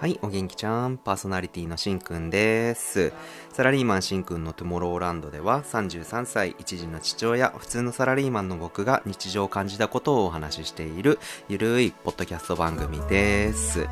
[0.00, 3.12] はい、お元気ちゃん、パーソナリティのしんくんです。
[3.52, 11.18] サラリーマンしんくんのトゥモローランドでは、33歳、一児の父親、普通のサラリーマンの僕が日常を感じたことをお話ししている、
[11.50, 13.88] ゆるいポッドキャスト番組です。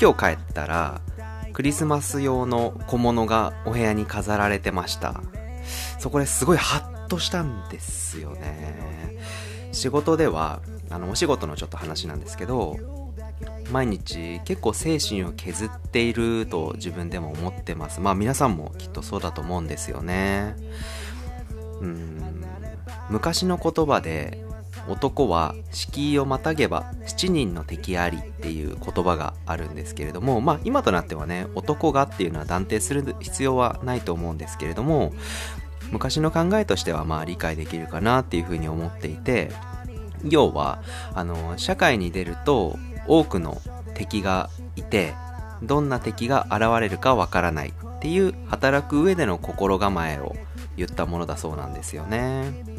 [0.00, 1.00] 今日帰ったら、
[1.52, 5.20] クリスマス用の小物がお部屋に飾られてました。
[5.98, 9.18] そこですごいハッとしたんですよね。
[9.72, 10.60] 仕事では、
[10.90, 12.97] あの、お仕事のちょっと話なんですけど、
[13.70, 18.00] 毎日結構精神を削っていると自分でも思ってます。
[18.00, 20.56] まあ皆さんもきっとそうだと思うんですよね。
[21.80, 22.44] うん。
[23.10, 24.44] 昔の言葉で
[24.88, 35.12] 男は敷居をまたげば7人の敵ありっていう言葉があるんですけれどもまあ今となってはね男がっていうのは断定する必要はないと思うんですけれども
[35.90, 39.50] 昔の考えとしてはまあ理解できるかなっていうふうに思っていて
[40.24, 40.82] 要は
[41.14, 42.78] あの社会に出ると
[43.08, 43.60] 多くの
[43.94, 45.14] 敵がいて
[45.62, 50.36] どんな敵が現れるかわからないっていう働く上での心構えを
[50.76, 52.78] 言ったものだそうなんですよね。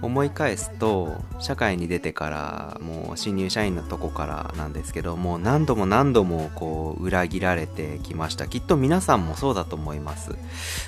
[0.00, 8.46] 思い返すと社会に出てからもう新入社員のとこからなんですけども何度も何度もこう裏切られてきました。
[8.46, 10.36] きっと皆さんもそうだと思います。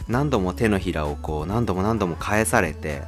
[0.08, 3.02] 何度も手のひらをこう何度も何度も返されて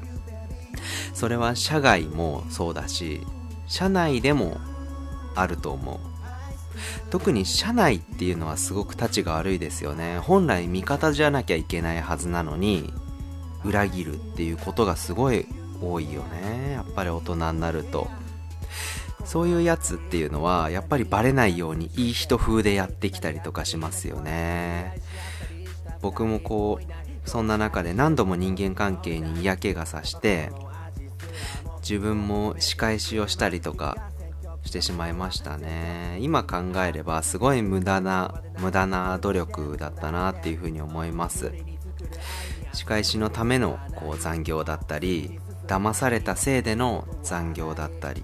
[1.15, 3.21] それは社外もそうだし
[3.67, 4.59] 社内でも
[5.35, 5.99] あると思う。
[7.11, 10.19] 特に社内っていうのはすごく立ちが悪いですよね。
[10.19, 12.93] 本来味方じゃなきゃいけないはずなのに
[13.65, 15.47] 裏切るっていうことがすごい
[15.83, 16.73] 多いよね。
[16.73, 18.09] やっぱり大人になると。
[19.25, 25.01] そういうやつっていうのはやっぱりバレないようにいい人風でやってきたりとかしますよね。
[26.01, 30.51] 僕もこうそんな中で何度も人間関係に嫌気がさして
[31.81, 33.97] 自分も仕返しをしたりとか
[34.65, 36.19] してしまいましたね。
[36.21, 41.53] 今考えればすごい無駄な無駄な努力だったなっていうふうに思います。
[42.73, 48.23] 仕返しのためのこう残業だったり騙されたせいでの残業だったり。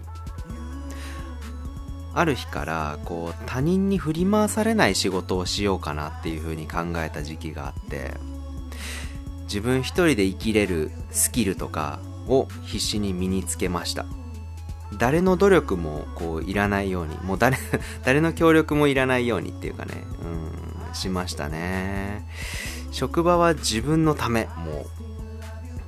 [2.15, 8.15] ある日からこう他人に振り回されない仕事をしようかなっていうふうに考えた時期があって
[9.43, 14.07] 自分一人で生きれるスキルとかを必死に身につけました。
[14.95, 17.57] 誰の努力もこういらないようにもう誰
[18.05, 22.27] 誰の協力もいらないようにっていうかねうんしましたね。
[22.91, 24.87] 職場は自分のためもう。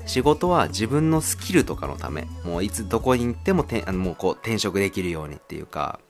[0.09, 6.01] 仕事は自分のスキルとかのためもういつどこに行ってもてあのもうこう転職できるようにっていうか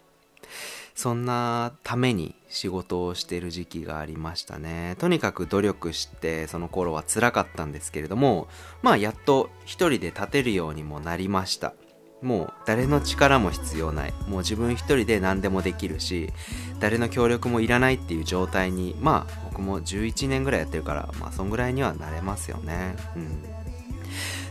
[0.94, 4.97] そんなために仕事をしてる時期がありましたね。
[4.99, 8.49] とにかく努力してその頃は辛かったんですけれども
[8.82, 11.75] まあやっと一人で立てるようにもなりました。
[12.22, 14.12] もう誰の力も必要ない。
[14.28, 16.32] もう自分一人で何でもできるし
[16.80, 22.96] 誰の協力もいらないっていう状態にまあ僕も11年ぐらいやってるからまあそんぐらいにはなれますよね。
[23.16, 23.42] うん。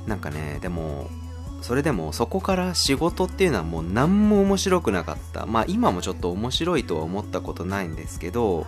[0.07, 1.09] なんかねでも
[1.61, 5.45] それでもそこから仕事っていうのはもう何も面白くなかった。
[5.45, 8.65] まあ今もちょっと面白いとは思ったことないんですけど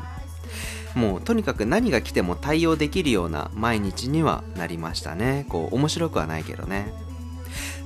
[0.96, 5.46] もうとにかく何が来ても対応できるような毎日にはなりましたね。
[5.48, 6.92] こう面白くはないけどね。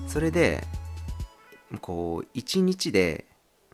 [0.07, 0.68] それで
[1.79, 3.25] こう一日で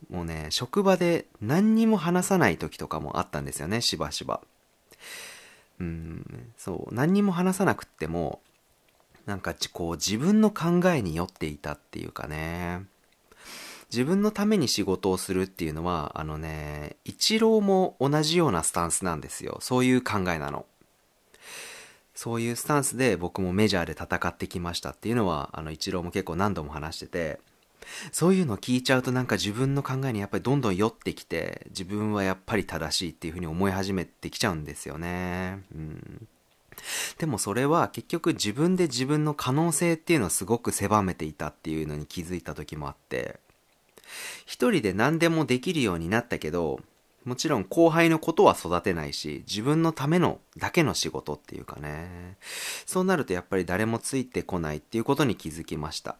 [0.08, 4.40] もうね職場で何にも話さない時とかもあったんですよねしばしば。
[5.78, 8.40] うんそう何にも話さなくっても
[9.26, 12.84] なんかこう自分の考えに酔っていたっていうかね。
[13.90, 19.58] 自分のために仕事をするっていうのはあのね一郎も同じようなスタンスなんですよ。
[19.60, 20.64] そういう考えなの。
[22.14, 27.40] そういうスタンスで僕もメジャーで戦ってきましたっていうのはあの一郎も結構何度も話してて
[28.12, 35.62] そういうのを聞いちゃうとなんか自分の考えにやっぱりどんどん酔ってきて自分はやっぱり正しいっていうふうに思い始めてきちゃうんですよね。
[35.74, 36.28] うん。
[37.18, 43.38] でもそれは結局自分で自分の可能性っていうのをすごく狭めていたっていうのに気づいた時もあって
[44.46, 46.80] 一人で何でもできるようになったけど
[47.24, 52.36] もちろん後輩のことは育てないし自分のためのだけの仕事っていうかね。
[52.86, 56.16] そうなるとやっぱり誰もついてこないっていうことに気づきました。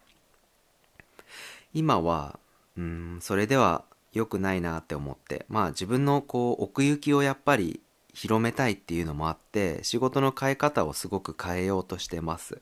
[1.73, 2.39] 今は
[2.77, 7.81] うんそれでは良くないなって思ってまあ自分のこう奥行きをやっぱり
[8.13, 12.61] 広めたいっていうのもあって仕事の変え方をすごく変えようとしてます。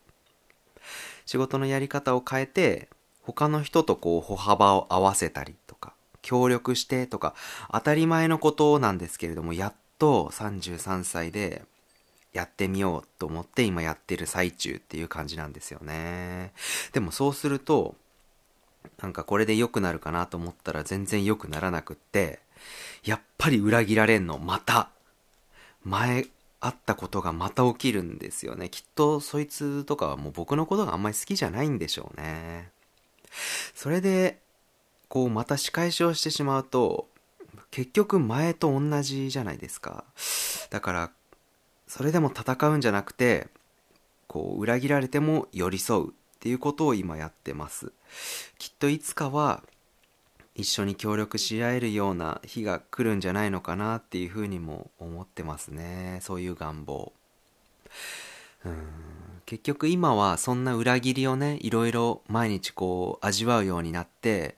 [1.26, 2.88] 仕事のやり方を変えて
[3.22, 7.34] 他の人とこう歩幅を合わせたりとか協力してとか
[7.70, 11.62] 当たり前のことなんですけれどもやっと33歳で
[12.32, 16.52] やってみようと思って今やってる最中っていう感じなんですよね。
[16.92, 17.94] でもそうすると
[19.00, 22.40] なんかこれで良くなるかなと思ったら全然良くならなくって
[23.04, 24.90] やっぱり裏切られんの、また。
[25.84, 26.26] 前、
[26.60, 28.68] あったことがまた起きるんですよね。
[28.68, 32.70] きっとそいつとかはもう僕のことがあんまり好きじゃないんでしょうね。
[33.74, 34.40] それで、
[35.08, 37.08] こうまた仕返しをしてしまうと、
[37.70, 40.04] 結局前と同じじゃないですか。
[40.70, 41.10] だから、
[41.86, 43.48] それでも戦うんじゃなくて、
[44.26, 47.92] こう裏切られても寄り添うっていうことを今やってます。
[48.58, 49.62] きっといつかは
[50.54, 56.20] 一緒に協力し合えるような日が来るんじゃないのかなっていうふうにも思ってますね。
[56.22, 57.12] そういう願望。
[58.64, 59.08] うん
[59.46, 64.56] 結局今はそんな裏切りをね、いろいろ毎日こう味わうようになって、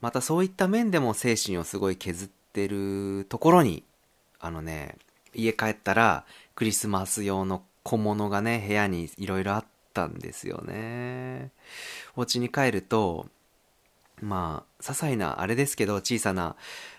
[0.00, 3.84] またそういった面でも精神をすごい削ってるところに、
[4.40, 4.96] あのね、
[5.32, 6.24] 家帰ったら
[6.56, 9.64] クリスマス用の小物がね、部屋にいろいろあっ
[9.96, 11.50] たんですよね。
[12.16, 13.26] お家に帰ると、
[14.20, 16.54] まあ、些細なあれですけど、小さな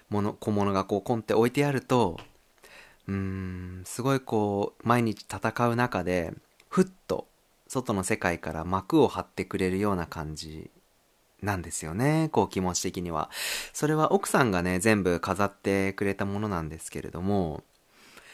[0.09, 2.19] もの、小物がこうコンって置いてあると、
[3.07, 6.33] うん、すごいこう、毎日戦う中で、
[6.69, 7.27] ふっと
[7.67, 10.71] 外の世界から幕を張ってくれるような感じ
[11.41, 12.29] なんですよね。
[12.31, 13.29] こう気持ち的には。
[13.73, 17.63] それは奥さんがね、全部飾ってくれたものなんですけれども、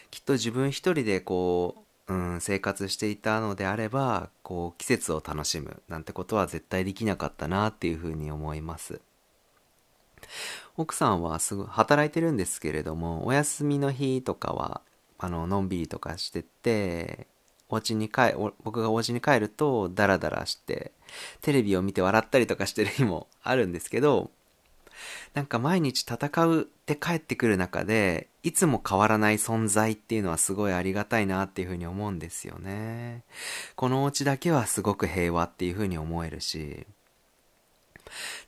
[0.09, 9.01] きっと自分一人でこう、うん、生活していたのであれば、こう季節を楽しむなんてことは絶対できなかったなっていうふうに思います。
[10.75, 14.81] 奥さんはすぐ働いてるんですけれども、お休みの日とかは、
[15.17, 17.27] あの、のんびりとかしてて、
[17.69, 18.33] お家に帰、
[18.63, 20.91] 僕がお家に帰ると、ダラダラして、
[21.41, 24.31] テレビを見て笑ったりとかしてる日もあるんですけど、
[25.33, 33.23] なんか毎日戦うって帰ってくる中で、いつも変わらない存在っていうのはすごいありがたいなっていうふうに思うんですよね。
[33.75, 36.85] このお家だけはすごく平和っていうふうに思えるし、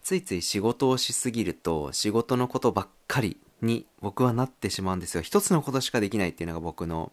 [0.04, 5.24] ついつい仕事をしすぎると仕事のことばっかりに僕はなってしまうんですよ。
[5.24, 7.12] 一つのことしかできないっていうのが僕の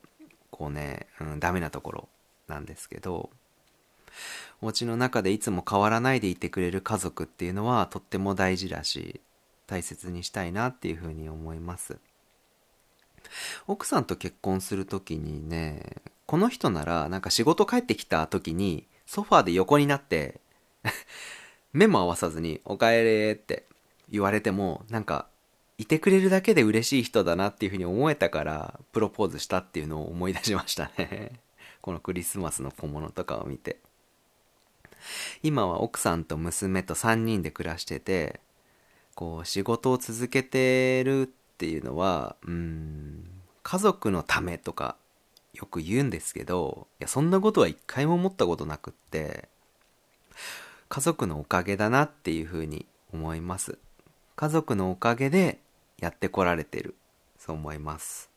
[0.51, 2.09] こうね、うん、ダメなところ
[2.49, 3.31] なんですけど、
[4.61, 9.21] お家の中でいつも変わらないでいてくれる家族っていうのはとっても大事だし、
[9.67, 11.99] 大切にしたいなっていうふうに思います。
[13.67, 20.41] 奥さんと結婚する時にね、この人ならなんか仕事帰ってきた時にソファーで横になって
[21.75, 23.67] 目も合わさずにお帰れって
[24.09, 25.27] 言われてもなんか
[25.77, 31.41] いてくれるだけで嬉しい人だなっていうふうに思えたからプロポーズしたっていうのを思い出しましたね
[31.83, 33.79] このクリスマスの小物とかを見て
[35.43, 38.41] 今は奥さんと娘と3人で暮らしてて
[39.15, 41.27] こう仕事を続けてるっ
[41.59, 43.25] ていうのはうん
[43.63, 44.97] 家族のためとか
[45.55, 49.49] よく言うんですけどいやそんなことは一回も思ったことなくって
[50.89, 52.85] 家族のおかげだなっていうふうに
[53.15, 53.79] 思います。
[54.37, 55.59] 家族のおかげで
[55.99, 56.97] やってこられてる。
[57.39, 58.32] そう思います。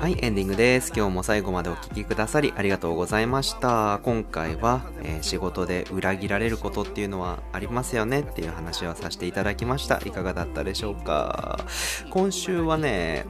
[0.00, 0.94] はい、エンディングです。
[0.96, 4.00] 今日も最後までお聴きくださりありがとうございました。
[4.02, 9.98] 今回は、えー、仕事で裏切られることっていうのはありますよねっていう話をさせていただきました。
[10.06, 11.66] いかがだったでしょうか？
[12.08, 13.26] 今週はね、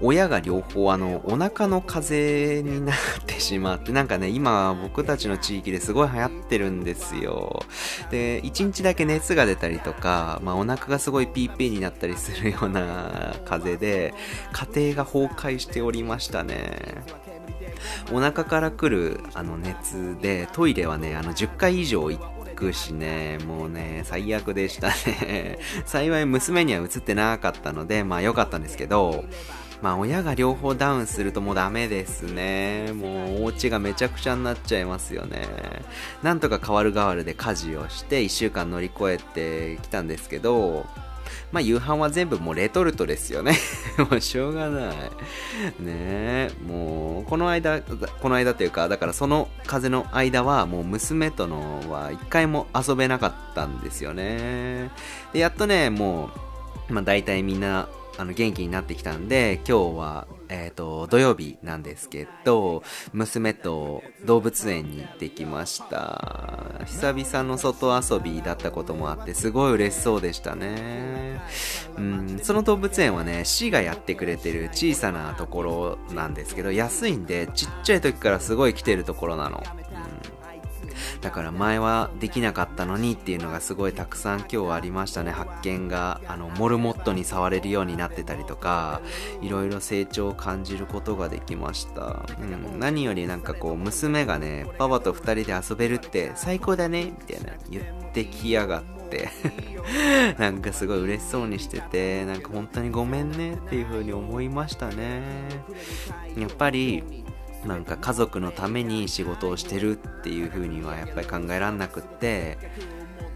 [0.00, 7.62] 親が両方あの、お腹の風邪になってしまって、なんかね、今僕たちの地域ですごい流行ってるんですよ。
[8.10, 14.14] で、1日だけ熱が出たりとか、まあお腹がすごいピーピーになったりするような 風邪で、
[14.52, 16.78] 家庭が崩壊しておりましたね。
[18.12, 22.18] お腹から来るあの熱で、トイレはね、あの10回以上行
[22.54, 25.58] くしね、もうね、最悪でしたね。
[25.84, 29.24] 幸い娘には映ってなかったので、まあ良かったんですけど、
[29.82, 32.92] まあ親が両方ダウンするともうダメですね。
[32.92, 35.46] もうお家がめちゃくちゃになっちゃいますよね。
[36.22, 40.86] なんとか変わる変わるで家事をして1週間乗り越えてきたんですけど、
[41.52, 43.56] まあ夕飯は全部もうレトルトですよね。
[43.98, 44.94] もうしょうがない。
[44.94, 54.90] ねえ、もうこの間、この間というか、だからその風の間はもう娘とのは一回も遊べなかったんですよね。
[55.32, 56.30] で、やっとね、も
[56.88, 62.82] う、まあ大体みんなあの元気になってきたんで、今日は、えっ、ー、と、土曜日なんですけど、
[63.12, 66.80] 娘と動物園に行ってきました。
[66.86, 71.42] 久々の外遊びだったこともあって、すごい嬉しそうでしたね。
[71.98, 79.62] うん、その動物園はね、市がやってくれてる小さなところなんですけど、安いんで、ちっちゃい時からすごい来てるところなの。
[81.20, 85.30] だから前はできなかったのにっていうのがすごいたくさん今日はありましたね。
[85.30, 89.00] 発見が、あの、モルモットに触れるようになってたりとか、
[89.42, 92.26] いろいろ成長を感じることができました。
[92.40, 99.28] うん、何よりなんかこう、娘がね、パパと二人で遊べるって最高だねみたいな言ってきやがって
[100.38, 105.22] なんかすごい嬉しそうにしてて、なんか本当にごめんねっていう風に思いましたね。
[106.36, 107.02] やっぱり、
[107.66, 112.58] なんか家族のために仕事をしてるっていう風にはやっぱり考えらんなくって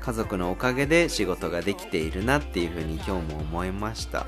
[0.00, 4.26] 家族のおかげで仕事ができているなっていう風に今日も思いました。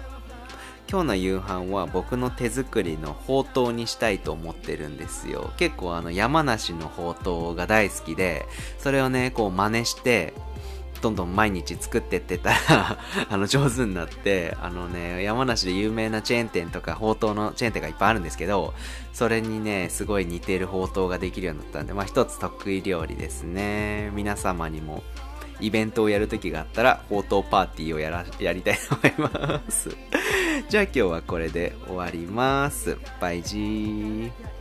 [0.90, 5.52] 今日の夕飯は僕の手作りのほうとうにしたいと思ってるんですよ。
[5.56, 8.46] 結構あの山梨のほうとうが大好きで
[8.78, 10.34] それをねこう真似して
[11.02, 12.56] どんどん毎日作ってってたら
[13.28, 18.72] あの、上手になって、あのね、山梨で有名なチェーン店とか、ほうとうのチェーン店がいっぱいあるんですけど、
[19.12, 24.10] それにね、すごい似てるほうとうができるようになったんで、まあ一つ得意料理ですね。
[24.14, 25.02] 皆様にも、
[25.60, 29.90] イベントをやるときがあったら、ほうとうパーティーをやら、やりたいと思います。
[30.68, 32.96] じゃあ今日はこれで終わります。
[33.20, 34.51] バイジー。